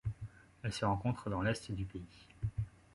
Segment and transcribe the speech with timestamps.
[0.63, 2.09] Elle se rencontre dans l'est du pays.